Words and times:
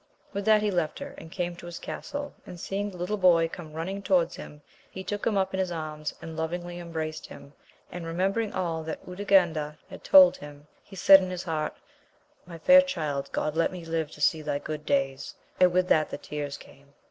With 0.33 0.45
that 0.45 0.63
he 0.63 0.71
left 0.71 0.97
her 0.97 1.13
and 1.19 1.29
came 1.31 1.55
to 1.57 1.67
his 1.67 1.77
castle, 1.77 2.33
and 2.47 2.59
seeing 2.59 2.89
the 2.89 2.97
little 2.97 3.17
boy 3.19 3.47
come 3.47 3.73
running 3.73 4.01
towards 4.01 4.35
him, 4.35 4.63
he 4.89 5.03
took 5.03 5.27
him 5.27 5.37
up 5.37 5.53
in 5.53 5.59
his 5.59 5.71
arms, 5.71 6.15
and 6.23 6.35
lovingly 6.35 6.79
embraced 6.79 7.27
him, 7.27 7.53
and 7.91 8.03
remembering 8.03 8.51
all 8.51 8.81
that 8.81 9.05
Urganda 9.07 9.77
had 9.91 10.03
told 10.03 10.37
him, 10.37 10.65
he 10.83 10.95
said 10.95 11.21
in 11.21 11.29
his 11.29 11.43
heart, 11.43 11.75
My 12.47 12.57
fair 12.57 12.81
child 12.81 13.29
God 13.31 13.55
let 13.55 13.71
me 13.71 13.85
live 13.85 14.09
to 14.13 14.21
see 14.21 14.41
thy 14.41 14.57
good 14.57 14.87
days! 14.87 15.35
and 15.59 15.71
with 15.71 15.87
that 15.89 16.09
the 16.09 16.17
tears 16.17 16.57
came. 16.57 16.95